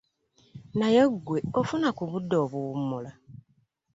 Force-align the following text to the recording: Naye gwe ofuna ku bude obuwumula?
Naye 0.79 1.01
gwe 1.25 1.39
ofuna 1.59 1.89
ku 1.97 2.03
bude 2.09 2.35
obuwumula? 2.43 3.11